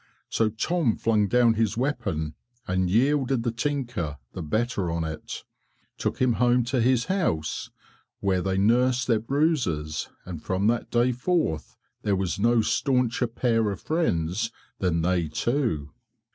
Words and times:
So 0.31 0.49
Tom 0.49 0.95
flung 0.95 1.27
down 1.27 1.53
his 1.53 1.77
weapon 1.77 2.33
and 2.67 2.89
yielded 2.89 3.43
the 3.43 3.51
tinker 3.51 4.17
the 4.33 4.41
better 4.41 4.89
on 4.89 5.03
it, 5.03 5.43
took 5.95 6.17
him 6.19 6.33
home 6.41 6.63
to 6.73 6.81
his 6.81 7.05
house, 7.05 7.69
where 8.19 8.41
they 8.41 8.57
nursed 8.57 9.05
their 9.07 9.19
bruises 9.19 10.09
and 10.25 10.41
from 10.41 10.65
that 10.65 10.89
day 10.89 11.11
forth 11.11 11.77
there 12.01 12.15
was 12.15 12.39
no 12.39 12.61
stauncher 12.63 13.27
pair 13.27 13.69
of 13.69 13.79
friends 13.79 14.51
than 14.79 15.03
they 15.03 15.27
two. 15.27 15.91